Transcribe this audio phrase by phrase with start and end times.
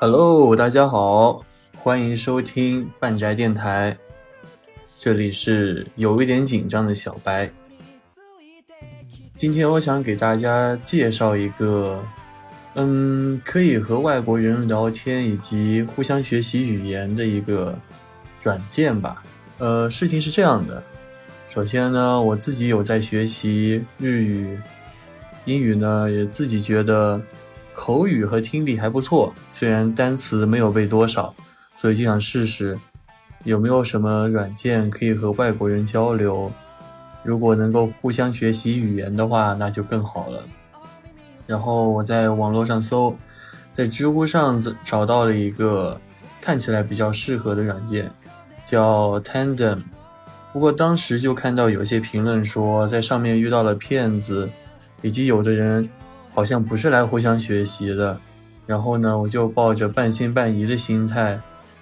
[0.00, 1.44] Hello，大家好，
[1.76, 3.96] 欢迎收听半宅电台，
[4.98, 7.48] 这里是有一点紧张的小白。
[9.36, 12.04] 今天我想给大家介绍一个，
[12.74, 17.78] 嗯，可以和外国人聊天以及互相学习语言的一个
[18.42, 19.22] 软件吧。
[19.58, 20.82] 呃，事情是这样的，
[21.48, 24.58] 首先呢，我自己有在学习日语，
[25.44, 27.20] 英语呢也自己觉得
[27.74, 31.34] 口语和听力还不错，虽然单词没有背多少，
[31.76, 32.78] 所以就想试试
[33.44, 36.50] 有没有什么软件可以和外国人交流。
[37.22, 40.42] 如果能够互相学习语言的话，那就更好了。
[41.52, 43.14] 然后我在网络上搜，
[43.70, 46.00] 在知乎上找到了一个
[46.40, 48.10] 看起来比较适合的软件，
[48.64, 49.82] 叫 Tandem。
[50.50, 54.48] 不过当时就看到有些评论说，在上面遇到了骗子，
[55.02, 55.86] 以及有的人
[56.30, 58.18] 好像不是来互相学习的。
[58.64, 61.38] 然后呢，我就抱着半信半疑的心态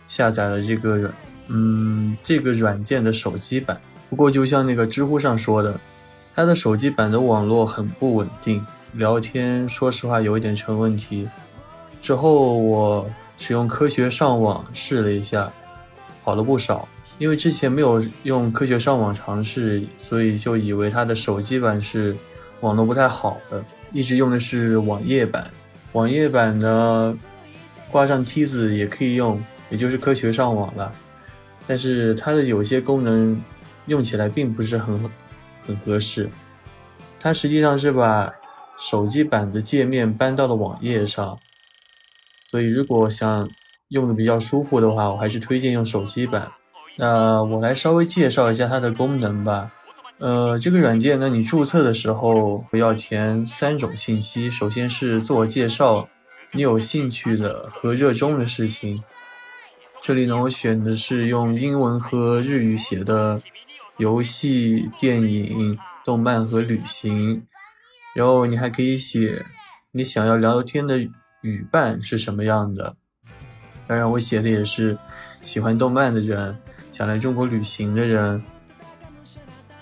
[0.08, 1.14] 下载了这个软，
[1.46, 3.80] 嗯，这个软件的手机版。
[4.08, 5.78] 不过就像那个知乎上说的，
[6.34, 11.28] 它的手机版的网络很不稳定，聊天说实话有一点成问题。
[12.00, 15.52] 之后我使用科学上网试了一下，
[16.22, 16.88] 好了不少。
[17.18, 22.16] 因为之前没有用科学上网尝试，所以就以为它的手机版是
[22.60, 25.50] 网络不太好的，一直用的是网页版。
[25.92, 27.14] 网页版呢，
[27.90, 30.90] 挂上梯子也可以用，也就是科学上网了。
[31.66, 33.38] 但是它的有些功能
[33.84, 34.98] 用起来并不是很
[35.66, 36.30] 很合适。
[37.18, 38.32] 它实际上是把
[38.80, 41.38] 手机版的界面搬到了网页上，
[42.50, 43.48] 所以如果想
[43.88, 46.50] 用的比较舒服的话，我还是推荐用手机版。
[46.96, 49.70] 那我来稍微介绍一下它的功能吧。
[50.18, 56.08] 呃，这个软件呢，你注册的时候要填三种信息，首先是自我介绍，
[56.52, 59.02] 你有兴趣的和热衷的事情。
[60.02, 63.40] 这里呢，我选的是用英文和日语写的
[63.98, 67.46] 游戏、电影、动漫和旅行。
[68.14, 69.44] 然后你还可以写
[69.92, 70.98] 你想要聊天的
[71.42, 72.96] 语伴是什么样的。
[73.86, 74.96] 当然，我写的也是
[75.42, 76.56] 喜欢动漫的人，
[76.92, 78.42] 想来中国旅行的人，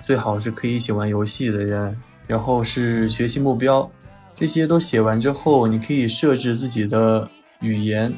[0.00, 1.96] 最好是可以一起玩游戏的人。
[2.26, 3.90] 然后是学习目标，
[4.34, 7.26] 这些都写完之后，你可以设置自己的
[7.60, 8.12] 语言。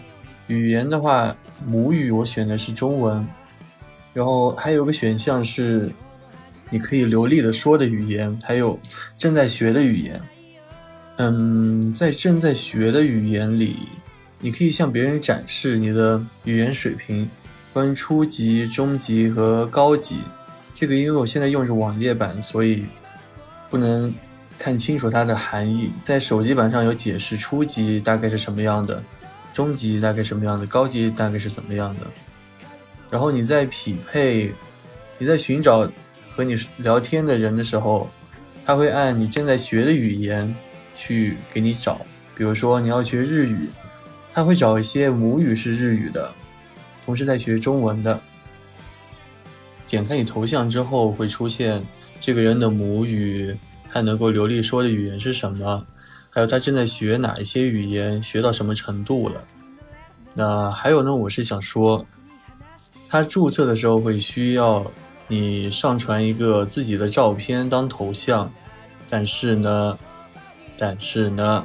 [0.48, 3.25] 语言的话，母语我选的是中文，
[4.12, 5.92] 然后还有个选项是，
[6.70, 8.78] 你可以流利的说的语言，还有
[9.19, 10.20] 正在学的语言。
[11.16, 13.76] 嗯，在正在学的语言里，
[14.38, 17.28] 你可以向别人展示你的语言水平，
[17.75, 20.20] 分初级、中级和高级。
[20.72, 22.86] 这个因为我现在用是网页版，所以
[23.69, 24.10] 不能
[24.59, 25.91] 看清楚它的含义。
[26.00, 29.03] 在手机版上有解释初级大概是什么样的。
[29.53, 32.06] 中级大概什么样的，高级大概是怎么样的，
[33.10, 34.54] 然后你在匹配，
[35.19, 35.91] 你在寻找
[36.40, 38.08] 和你聊天的人的时候，
[38.64, 40.56] 他会按你正在学的语言
[40.94, 42.00] 去给你找，
[42.34, 43.68] 比如说你要学日语，
[44.32, 46.32] 他会找一些母语是日语的，
[47.04, 48.18] 同时在学中文的。
[49.86, 51.84] 点开你头像之后，会出现
[52.18, 53.54] 这个人的母语，
[53.90, 55.86] 他能够流利说的语言是什么。
[56.30, 59.44] 还有他正在学哪一些语言，学到什么程度了？
[60.32, 61.14] 那还有呢？
[61.14, 62.06] 我是想说，
[63.10, 64.90] 他注册的时候会需要
[65.30, 68.52] 你上传一个自己的照片当头像，
[69.08, 69.96] 但是呢，
[70.76, 71.64] 但是呢，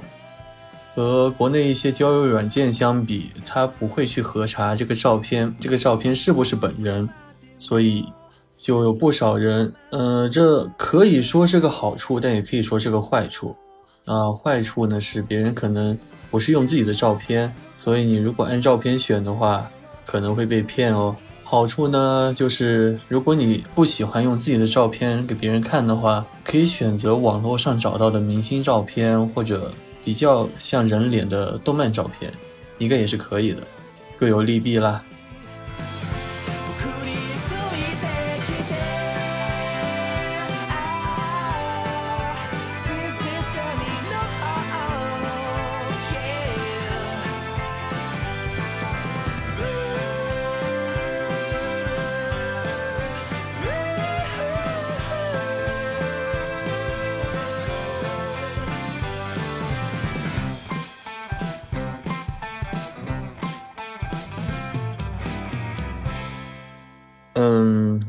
[0.94, 7.10] 和国内一些交友软件相比，它不会去核查这个照片，这个照片是不是本人，
[7.58, 8.06] 所以
[8.56, 13.56] 就有不少人，呃，这可以说是个好处，但也可以说是个坏处。
[14.06, 15.98] 啊，坏处呢是别人可能
[16.30, 19.68] 不是用自己的照片，所以你如果按照片选的话，
[20.06, 21.16] 可能会被骗哦。
[21.56, 29.72] 好处呢就是如果你不喜欢用自己的照片给别人看的话，可以选择网络上找到的明星照片或者
[30.04, 32.30] 比较像人脸的动漫照片，
[32.78, 33.60] 应该也是可以的，
[34.18, 35.02] 各有利弊啦。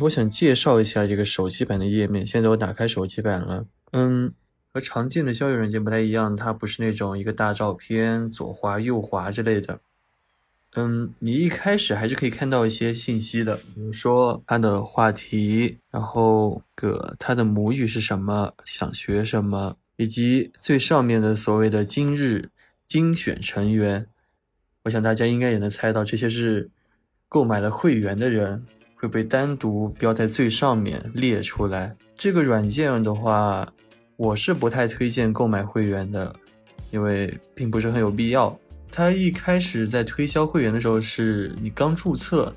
[0.06, 2.26] 我想介绍一下这个手机版的页面。
[2.26, 4.32] 现在我打开手机版了，嗯，
[4.72, 9.80] 和常见的交友软件不太一样，它不是那种一个大照片左滑右滑之类的。
[10.74, 22.50] 嗯，你一开始还是可以看到一些信息的，比如说他的话题，然后个他的母语是什么，想学什么，以及最上面的所谓的今日
[22.84, 24.06] 精选成员。
[24.84, 26.70] 我想大家应该也能猜到，这些是
[27.28, 31.94] 购买了会员的人会被单独标在最上面列出来。
[32.16, 33.66] 这个软件的话，
[34.16, 36.34] 我是不太推荐购买会员的，
[36.90, 38.58] 因为并不是很有必要。
[38.90, 42.50] 它一开始在推销会员的时候，是你刚注册，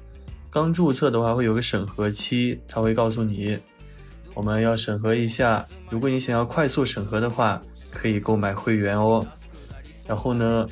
[0.49, 3.59] 刚注册的话会有个审核期，他会告诉你，
[4.33, 9.27] 我们要审核一下，如果你想要快速审核的话，可以购买会员哦。
[10.07, 10.65] 然后呢，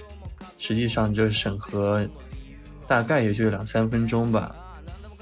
[0.58, 2.08] 实际上这审核
[2.88, 4.56] 大概也就两三分钟吧，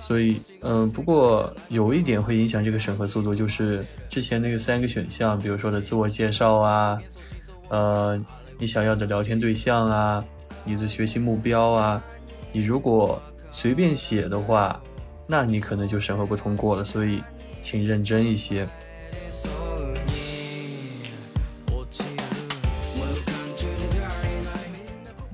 [0.06, 7.02] 所以，嗯，不过有一点会影响这个审核速度，就是之前那个三个选项，比如说的自我介绍啊，
[7.70, 8.26] 呃。
[8.58, 10.24] 你想要的聊天对象啊，
[10.64, 12.02] 你的学习目标啊，
[12.54, 14.82] 你如果随便写的话，
[15.28, 16.82] 那你可能就审核不通过了。
[16.82, 17.22] 所以，
[17.62, 18.66] 请认真一些。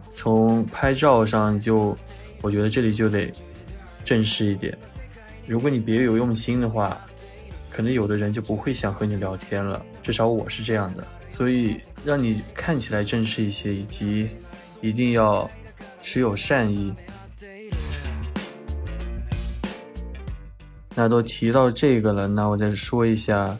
[0.09, 1.95] 从拍照上就，
[2.41, 3.31] 我觉得这里就得
[4.11, 4.77] 正式一点。
[5.47, 6.99] 如果你别有用心的话，
[7.69, 9.81] 可能有的人就不会想和你聊天了。
[10.03, 11.07] 至少我是这样的。
[11.29, 14.27] 所以让你看起来正式一些，以及
[14.81, 15.49] 一定要
[16.01, 16.93] 持有善意。
[20.93, 23.57] 那都提到这个了，那我再说一下，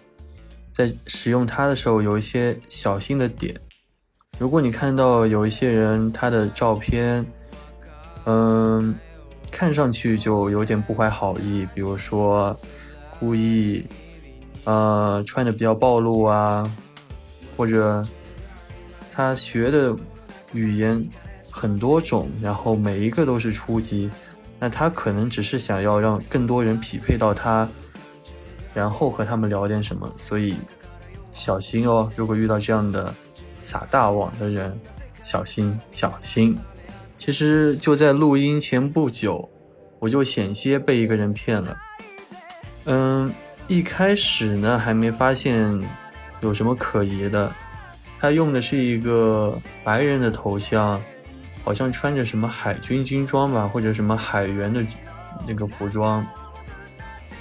[0.73, 3.55] 在使用它的时候有一些小心的点。
[4.37, 7.25] 如果你看到有一些人他的照片，
[8.25, 8.93] 嗯，
[9.51, 12.57] 看上去就有点不怀好意，比如说
[13.19, 13.85] 故意，
[14.63, 16.69] 呃，穿的比较暴露啊。
[17.57, 18.03] 或者
[19.11, 19.95] 他学的
[20.51, 21.07] 语言
[21.51, 24.09] 很多种，然后每一个都是初级，
[24.57, 27.69] 那他可能只是想要让更多人匹配到他，
[28.73, 30.55] 然后和他们聊点什么，所以
[31.33, 32.11] 小心哦！
[32.15, 33.13] 如果遇到这样的
[33.61, 34.75] 撒大网的人，
[35.23, 36.57] 小心小心！
[37.21, 39.47] 其实就在录音前不久，
[39.99, 41.77] 我就险些被一个人骗了。
[42.85, 43.31] 嗯，
[43.67, 45.79] 一开始呢还没发现。
[46.39, 47.53] 有什么可疑的？
[48.19, 50.99] 他用的是一个白人的头像，
[51.63, 54.83] 好像穿着什么海军军装吧，或者什么海员的
[55.47, 56.25] 那个服装。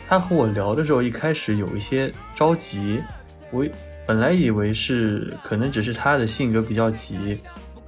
[0.07, 3.03] 他和我聊的时候，一开始有一些着急，
[3.51, 3.65] 我
[4.07, 7.41] 本来以为是可能只是他的性格比较急，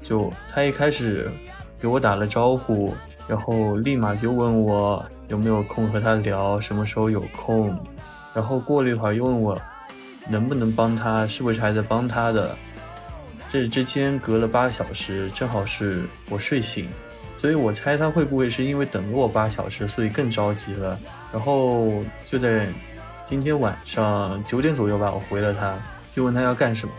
[0.02, 1.30] 就他一开始
[1.82, 2.94] 给我打了招呼，
[3.26, 7.76] 然后立马就问我有没有空和他聊，什么时候有空，
[8.32, 9.60] 然后过了一会儿又问我。
[10.28, 11.26] 能不能帮他？
[11.26, 12.54] 是不是还在帮他的？
[13.48, 16.88] 这之间隔了八小时，正好是我睡醒，
[17.34, 20.96] 所以我猜他会不会是因为等了我八小时，所以更着急了。
[21.32, 22.68] 然后就在
[23.24, 25.76] 今天晚上九点左右吧，我回了他，
[26.14, 26.94] 就问他要干什么，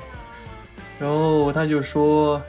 [1.00, 2.42] 然后他就说。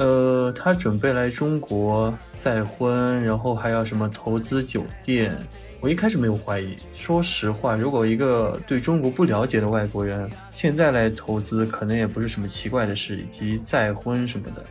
[0.00, 5.36] 呃，他准备来中国再婚，然后还要什么投资酒店。
[5.78, 14.64] 我一开始没有怀疑，说实话，如果一个对中国不了解的外国人现在来投资，可能也不是什么奇怪的事，以及再婚什么的。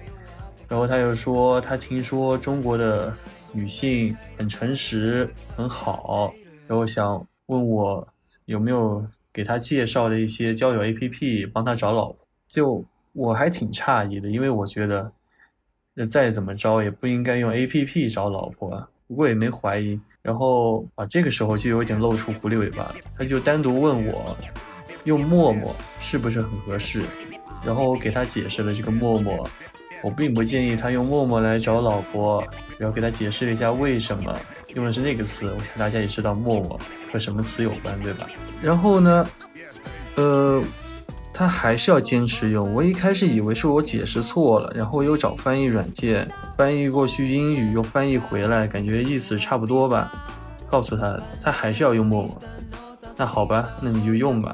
[0.67, 3.15] 然后他又说，他听说中国的
[3.53, 6.33] 女性很诚实，很好，
[6.65, 8.07] 然后想问我
[8.45, 12.17] 有没有给他介绍的一些交友 APP，帮他找老婆。
[12.47, 12.83] 就
[13.13, 15.11] 我还挺诧异的，因为我觉得。
[15.93, 19.99] 那再怎么着也不应该用 A P P 找老婆，不过也没怀疑。
[20.21, 22.95] 然后啊，这个时候就有点露出狐狸尾巴。
[23.17, 24.37] 他就单独问我，
[25.03, 27.03] 用陌陌是不是很合适？
[27.65, 29.49] 然后我给他解释了这个陌陌，
[30.01, 32.41] 我并不建议他用陌陌来找老婆。
[32.77, 34.33] 然后给他解释了一下为什么
[34.75, 35.47] 用的是那个词。
[35.51, 36.79] 我想大家也知道陌陌
[37.11, 38.25] 和什么词有关，对吧？
[38.61, 39.29] 然后呢，
[40.15, 40.63] 呃。
[41.39, 42.73] 他还是要坚持用。
[42.73, 50.11] 我一开始以为是我解释错了，然后又找翻译软件翻译过去英语，又翻译回来，感觉意思差不多吧。
[50.67, 52.37] 告诉他，他还是要用陌陌。
[53.15, 54.53] 那好吧，那你就用吧。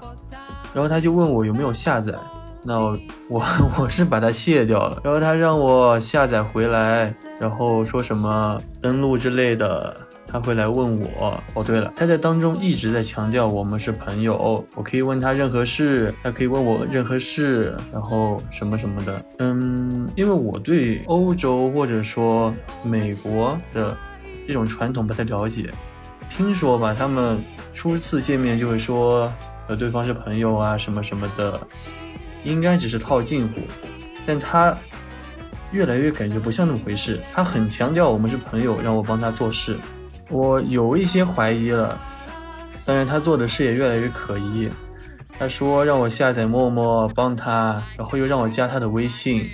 [0.76, 2.14] 然后他就问我有没有下载，
[2.62, 3.44] 那我
[3.80, 5.02] 我是把它卸掉了。
[5.04, 10.05] 然后他让我下载回来，然后说什么登录之类的。
[10.28, 19.26] 他会来问我哦，对了，他在当中一直在强调我们是朋友，我可以问他任何事，他可以问我任何事，然后什么什么的。
[19.40, 22.54] 嗯，因为我对欧洲或者说
[22.84, 23.96] 美国的
[24.48, 25.72] 这种传统不太了解，
[26.28, 27.38] 听说吧，他们
[27.74, 29.32] 初次见面就会说
[29.68, 31.60] 和对方是朋友啊什么什么的，
[32.44, 33.62] 应该只是套近乎，
[34.26, 34.76] 但他
[35.72, 37.20] 越来越感觉不像那么回事。
[37.34, 39.76] 他很强调我们是朋友，让我帮他做事，
[40.30, 41.98] 我有一些怀疑了。
[42.86, 44.70] 但是，他做的事也越来越可疑。
[45.40, 49.50] 他说让我下载陌陌帮他，然后又让我加他的微信，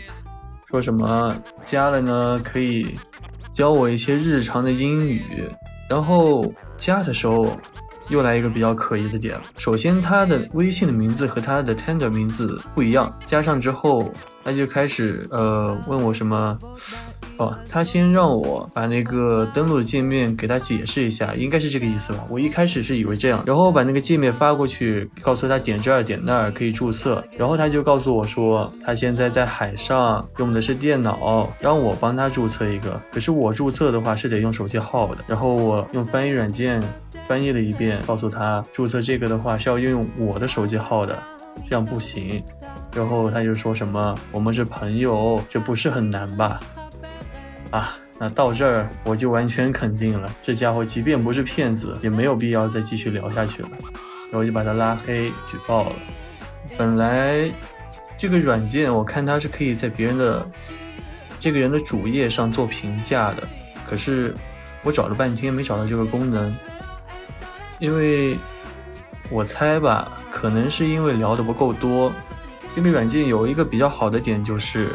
[0.69, 2.99] 说什么加了呢可以
[3.51, 5.23] 教我一些日常的英语。
[5.89, 7.57] 然后加的时候
[8.09, 14.11] 又来一个比较可疑的点，首先他的微信的名字和他的 Tender 名字不一样，加上之后
[14.43, 16.59] 他就开始呃问我什么。
[17.37, 22.25] 哦，他先让我把那个登录的界面给他解释一下，应该是这个意思吧。
[22.29, 33.01] 我一开始是以为这样，然后我把那个界面发过去，告诉他点这儿点那儿可以注册，然后他就告诉我说他现在在海上用的是电脑，让我帮他注册一个。
[33.11, 36.81] 可是我注册的话是得用手机号的，然后我用翻译软件
[37.27, 41.17] 翻译了一遍，告诉他注册这个的话是要用我的手机号的，
[41.67, 42.43] 这样不行。
[42.93, 46.59] 然后他就说什么我们是朋友，这不是很难吧？
[47.71, 53.69] 啊，那到这儿我就完全肯定了，这家伙即便不是骗子，也没有必要再继续聊下去了。
[54.29, 55.95] 然后就把他拉黑举报了。
[56.77, 57.49] 本来
[58.17, 60.45] 这个软件我看它是可以在别人的
[61.39, 63.47] 这个人的主页上做评价的，
[63.89, 64.33] 可是
[64.83, 66.53] 我找了半天没找到这个功能，
[67.79, 68.37] 因为
[69.29, 72.13] 我猜吧，可能是因为聊的不够多。
[72.75, 74.89] 这个软件有一个比较好的点就是。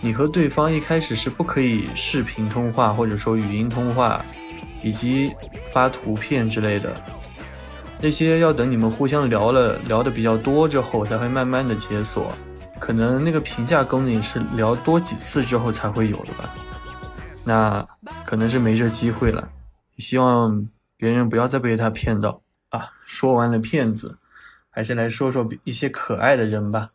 [0.00, 4.24] 你和对方一开始是不可以视频通话，或者说语音通话，
[4.82, 5.34] 以及
[5.72, 6.94] 发图片之类的，
[8.00, 12.32] 那些要等你们互相聊了聊的比较多之后，才会慢慢的解锁。
[12.78, 16.54] 可能那个评价功能是聊多几次之后才会有的吧。
[17.42, 17.88] 那
[18.24, 19.50] 可能是没这机会了。
[19.96, 22.90] 希望别人不要再被他骗到啊！
[23.06, 24.18] 说完了骗子，
[24.68, 26.90] 还是来说说一些可爱的人吧。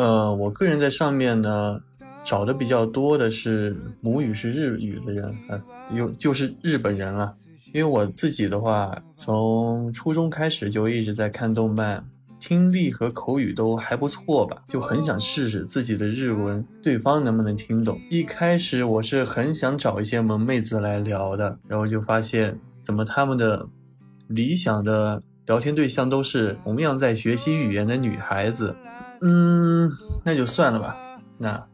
[0.00, 1.78] 呃，我个人在上面呢
[2.24, 7.34] 找的比较多的是母语是日语的人，啊，有就是日本人了。
[7.74, 12.02] 因为我自己的话，从初中开始就一直在看动漫，
[12.38, 18.00] 听力和口语都还不错吧，就很想试试自己的日文对方能不能听懂。
[18.10, 23.68] 一开始我是很想找一些萌妹子来聊的，然后就发现怎么他们的
[24.28, 28.74] 理想的聊天对象都是同样在学习语言的女孩子。
[29.20, 29.90] 嗯，
[30.24, 30.96] 那就算了吧。
[31.38, 31.66] 那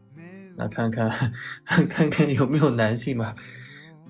[0.57, 1.09] 那看看
[1.87, 3.33] 看看有没有男性吧。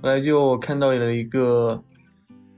[0.01, 1.84] 后来就看到了一个，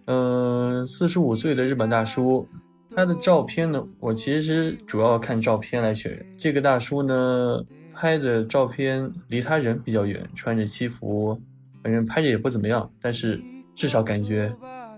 [0.05, 2.47] 嗯，四十五岁的日本大叔。
[2.95, 6.25] 他的照片呢，我其实主要看照片来选。
[6.37, 11.39] 这个大叔呢，拍的照片离他人比较远，穿着西服，
[11.83, 12.89] 反正拍着也不怎么样。
[12.99, 13.39] 但是
[13.75, 14.53] 至少感觉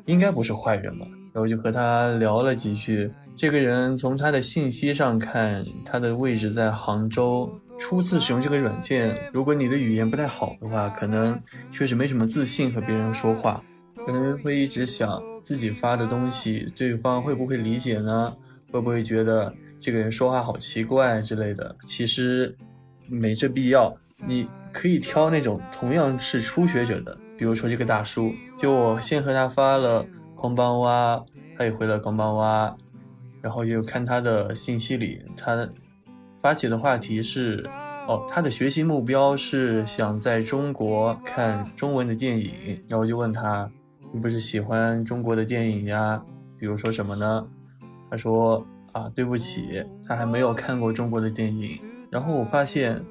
[0.06, 1.06] 应该不是坏人吧。
[1.34, 3.12] 然后就和他聊了几句。
[3.41, 7.51] 这个人从他的信息上看，他的位置在杭州。
[7.79, 13.63] 初次使用这个软件，如果你的语言不太好的话，可能确实没什么自信和别人说话，
[14.05, 18.31] 可能会一直想自己发的东西，对方会不会理解呢？
[18.71, 21.75] 会不会觉得这个人说话好奇怪之类的？
[21.88, 22.55] 其实
[23.07, 23.91] 没这必要，
[24.24, 30.05] 你可以挑那种同样是初学者的，比如说这个大叔，就我先和他发了
[30.36, 31.25] 空邦哇，
[31.57, 32.77] 他也回了空邦哇。
[33.41, 35.67] 然后就看他的信息里，他
[36.38, 37.67] 发起的话题是，
[38.07, 42.79] 哦，他的学习目标是想在中国看中文的电影。
[42.88, 43.71] 然后就问他，
[44.13, 46.24] 你不是喜欢中国的电影呀？
[46.60, 47.48] 比如说什么呢？
[48.10, 51.79] 他说啊，对不起，他还没有看过中国的电影。
[52.10, 53.03] 然后我发现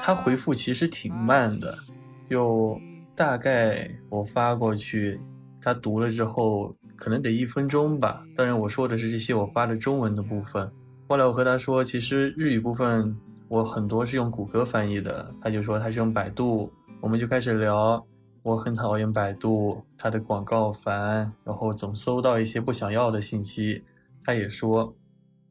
[0.00, 1.78] 他回复其实挺慢的，
[2.24, 2.80] 就
[3.14, 5.20] 大概我发过去，
[5.60, 6.74] 他读了之后。
[6.96, 8.24] 可能得一分钟吧。
[8.36, 10.70] 当然，我说的是这些我发的中文的部分。
[11.08, 13.16] 后来我和他说，其实日语部分
[13.48, 15.34] 我很多是用谷歌翻译的。
[15.40, 16.72] 他就说他是用百度。
[17.00, 18.04] 我们就开始聊。
[18.42, 23.84] 我很讨厌百度，它的广告烦，然后总搜到一些不想要的信息。
[24.22, 24.94] 他也说，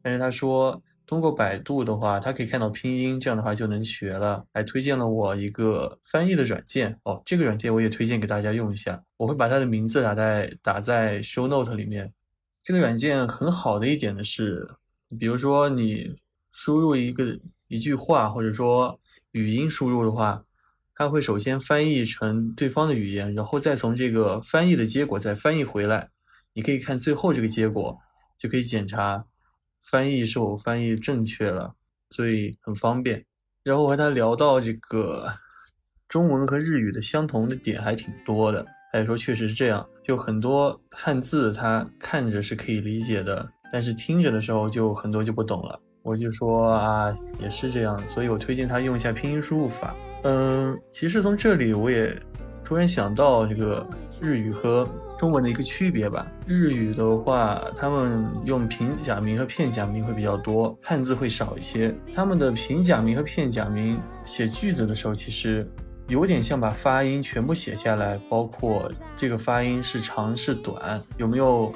[0.01, 0.81] 但是他说。
[1.05, 4.45] 通过百度的话，他可以看到拼音，这样的话就能学了。
[4.53, 9.03] 还推荐了我一个翻译的软件哦，这个软件我也推荐给大家用一下。
[9.17, 12.13] 我会把它的名字打在打在 show note 里面。
[12.63, 14.65] 这个软件很好的一点的是，
[15.19, 16.15] 比如说你
[16.51, 18.99] 输入一个一句话，或者说
[19.31, 20.45] 语音输入的话，
[20.95, 26.09] 它会首先翻译成对方的语言，然后再从这个翻译的结果再翻译回来。
[26.53, 27.99] 你可以看最后这个结果，
[28.37, 29.25] 就可以检查。
[29.83, 31.75] 翻译是否翻译正确了，
[32.09, 33.25] 所以很方便。
[33.63, 35.27] 然后我和他聊到这个
[36.07, 45.79] 中文和日语的相同的点还挺多的，他也说确实是这样，就很多汉字他看着是可以理解的，但是听着的时候就很多就不懂了。
[46.01, 49.95] 我就说啊，也是这样，所以我推荐他用一下拼音输入法。
[50.23, 52.13] 嗯，其实从这里我也
[52.63, 53.85] 突然想到这个
[54.19, 54.87] 日语和
[55.23, 56.27] 中文的一个区别吧。
[56.45, 61.95] 日语的话，他们用平假名和片假名会比较多，汉字会少一些。
[62.13, 65.65] 他们的平假名和片假名写句子的时候，其实
[66.09, 71.71] 有点像把发音全部写下来，包括这个发音是长是短，有没有。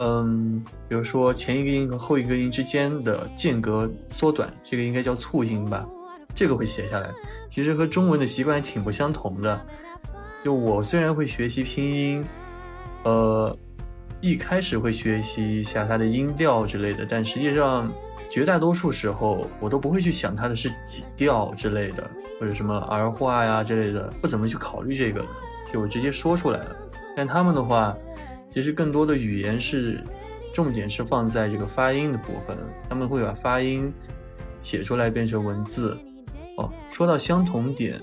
[0.00, 5.88] 嗯，比如说前一个音和后一个音之间的间隔缩短，这个应该叫促音吧？
[6.34, 7.08] 这个会写下来。
[7.48, 9.58] 其实和中文的习惯挺不相同的。
[10.44, 12.24] 就我虽然会学习拼音，
[13.04, 13.56] 呃，
[14.20, 17.92] 一开始会学习一下它的音调之类的，但实际上
[18.30, 25.28] 绝大多数时候我都不会去想它的是几调之类的，或者什么儿化呀之类的，不怎么去考虑这个的，
[25.72, 26.76] 就直接说出来了。
[27.16, 27.96] 但他们的话。
[28.54, 30.04] 其实更多的语言是
[30.52, 32.54] 重点是放在这个发音的部分，
[32.86, 33.90] 他们会把发音
[34.60, 35.96] 写出来变成文字。
[36.58, 37.98] 哦，说到相同点，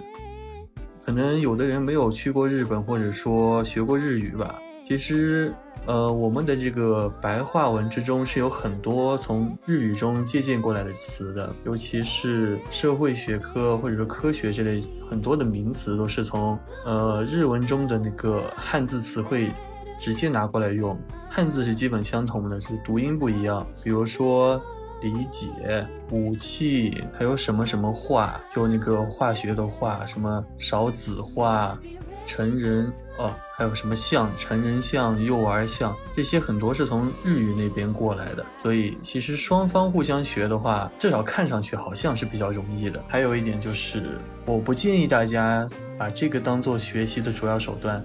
[1.06, 4.60] 可能有的人没有去过日本或者说学过日语吧。
[4.90, 5.54] 其实，
[5.86, 19.52] 呃，我们的这个白话文之中是有很多从日语中借鉴过来的词的，尤其是社会学科或者说科学这类很多的名词都是从呃日文中的那个汉字词汇。
[20.00, 20.98] 直接拿过来用，
[21.30, 23.68] 汉字是基本相同的，只是读音不一样。
[23.84, 24.56] 比如说
[25.02, 31.78] 理解、武器，还有什么什么化，就那个化学的化，什么少子化、
[32.26, 38.46] 成人哦，还有什么像成人像、幼儿像，这些很多是从日语那边过来的。
[38.58, 43.04] 所以其实双方互相学的话，至少看上去好像是比较容易的。
[43.08, 45.68] 还有一点就是，我不建议大家
[45.98, 48.04] 把这个当做学习的主要手段，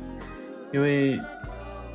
[0.73, 1.21] 因为。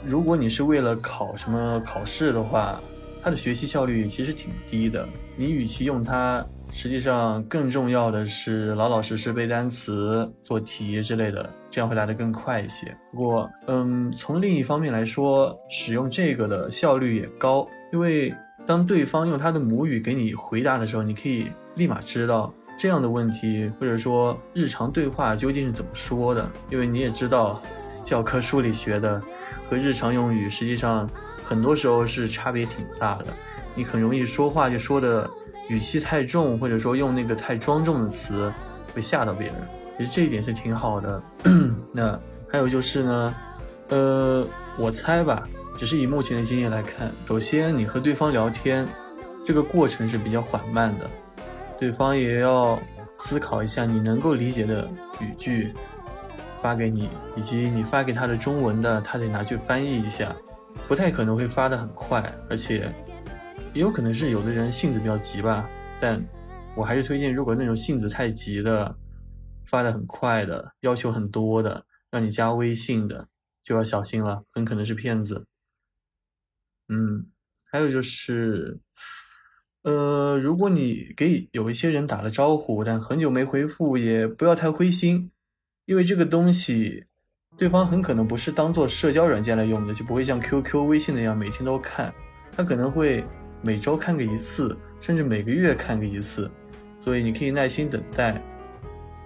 [0.06, 2.82] 如果你是为了考什么考试的话，
[3.22, 5.06] 它的学习效率其实挺低的。
[5.36, 12.96] 你与其用它，实际上更重要的是老老实实背单词、做题之类的，这样会来得更快一些。
[13.12, 18.34] 不过，嗯，从另一方面来说，使用这个的效率也高，因为
[18.66, 27.62] 当对方用他的母语给你回答的时候，你可以立马知道这样的问题或者说日常对话究竟是怎么说的，因为你也知道。
[28.02, 29.22] 教科书里学的
[29.66, 31.08] 和日常用语，实际上
[31.44, 33.26] 很多时候是差别挺大的。
[33.76, 35.30] 你很容易说话就说的
[35.70, 38.52] 语气太重，或者说用那个太庄重的词，
[38.94, 39.56] 会吓到别人。
[39.98, 41.24] 其实这一点是挺好的。
[41.94, 42.20] 那
[42.52, 43.36] 还有就是呢，
[43.90, 44.46] 呃，
[44.78, 48.88] 我猜吧，只是以目前的经验来看，首先你和对方聊天，
[49.46, 51.10] 这个过程是比较缓慢的，
[51.78, 52.80] 对方也要
[53.16, 55.74] 思考一下你能够理解的语句。
[56.62, 60.36] 发给你，以及你发给他的中文的，他得拿去翻译一下，
[60.90, 62.94] 不太可能会发的很快，而且
[63.74, 65.70] 也有可能是有的人性子比较急吧。
[66.00, 66.24] 但
[66.76, 68.96] 我还是推荐，如果那种性子太急的，
[69.66, 73.28] 发的很快的，要求很多的，让你加微信的，
[73.62, 75.46] 就要小心了，很可能是骗子。
[76.88, 77.28] 嗯，
[77.72, 78.80] 还有就是，
[79.84, 85.32] 呃，如果你给有一些人打了招呼，但很久没回复，也不要太灰心。
[85.86, 87.06] 因为这个东西，
[87.58, 92.14] 对方很可能不是当做社交软件来用的，就不会像 QQ、微信那样每天都看，
[92.52, 93.24] 他可能会
[93.62, 96.50] 每周看个一次，甚至每个月看个一次，
[97.00, 98.42] 所以你可以耐心等待，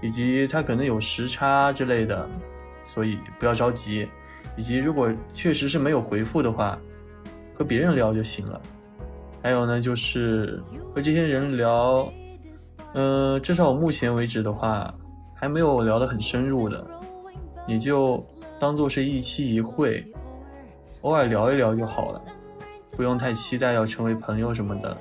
[0.02, 2.30] 以及他可能有时差之类的，
[2.84, 4.08] 所以不要着急。
[4.58, 6.80] 以及如果确实是没有回复的话，
[7.54, 8.62] 和别人聊就行了。
[9.42, 10.62] 还有呢，就是
[10.94, 12.12] 和这些人聊，
[12.94, 14.94] 呃，至少我目前为止的话。
[15.36, 16.88] 还没有聊得很深入的，
[17.68, 18.26] 你就
[18.58, 20.02] 当做是一期一会，
[21.02, 22.22] 偶尔聊一聊就好了，
[22.96, 24.96] 不用太期待要成为朋友什么的，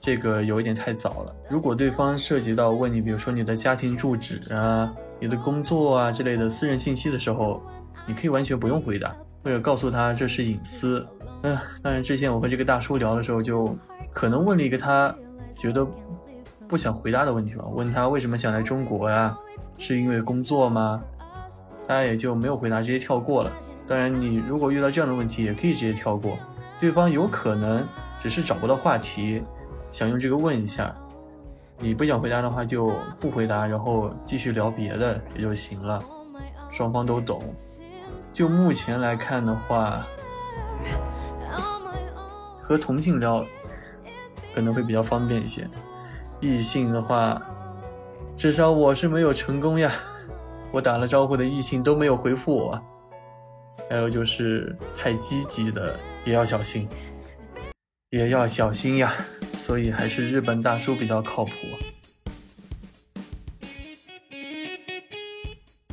[0.00, 1.34] 这个有一点太早了。
[1.48, 7.60] 如果对方涉及到问你，比如说你的家庭住址啊、你的工作啊之类的私人信息的时候，
[8.06, 11.06] 你可以完全不用回答，或者告诉他这是隐私。
[11.42, 13.76] 嗯，当然之前我和这个大叔聊的时候，就
[14.12, 15.14] 可能问了一个他
[15.56, 15.86] 觉得
[16.68, 19.36] 不想回答的问题吧，问他为什么想来中国呀？
[19.78, 21.02] 是因为工作吗？
[21.86, 23.52] 他也就没有回答，直接跳过了。
[23.86, 26.36] 当然，你如果遇到这样的问题，也可以直接跳过。
[26.78, 27.86] 对方有可能
[28.18, 29.42] 只是找不到话题，
[29.90, 30.94] 想用这个问一下。
[31.78, 36.02] 你不想回答的话，就不回答，然后继续聊别的也就行了。
[36.70, 37.42] 双方都懂。
[38.32, 40.06] 就目前来看的话，
[42.60, 43.44] 和同性聊
[44.54, 45.68] 可能会比较方便一些。
[46.40, 47.40] 异性的话。
[48.36, 49.90] 至少我是没有成功呀。
[50.70, 52.78] 我打了招呼的异性都没有回复我。
[53.88, 56.86] 还有就是太积极的也要小心，
[58.10, 59.14] 也要小心呀。
[59.56, 61.52] 所以还是日本大叔比较靠谱。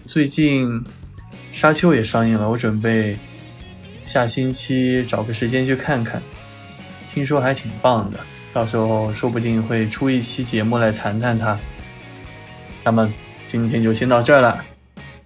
[0.06, 0.68] 最近
[1.54, 3.18] 《沙丘》也上映了，我准备
[4.04, 6.22] 下星期找个时间去看看。
[7.08, 8.20] 听说还挺棒的，
[8.52, 11.58] 到时候说不定会出一期节目来谈谈它。
[12.84, 13.12] 那么
[13.46, 14.66] 今天就先到这儿了，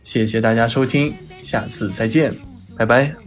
[0.04, 2.36] 谢谢大家收听，下次再见，
[2.78, 3.27] 拜拜。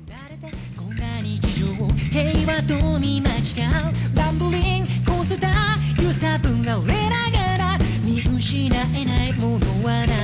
[2.60, 10.14] こんな日常平和と見間違うランブリンコースター揺さぶられながら見失えないものはなんだ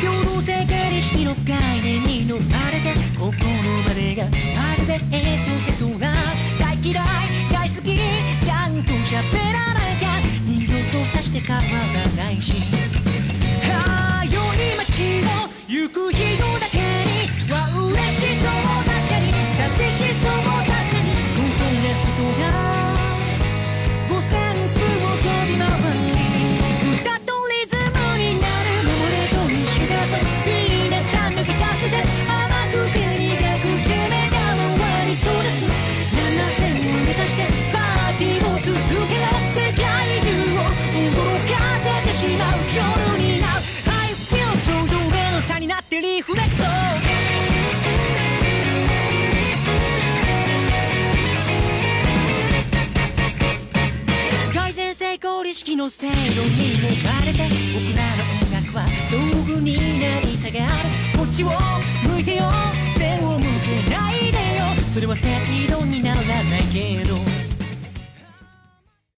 [0.00, 3.32] 平等性形式の概念に飲まれて心
[3.82, 6.12] までがまるでエトセトラ
[6.58, 7.04] 大嫌い
[7.52, 7.98] 大好き
[8.42, 12.54] ちゃんと喋らなきゃ人形とさして変わらないし
[13.70, 16.24] ああ良い街を行く人
[16.58, 16.77] だけ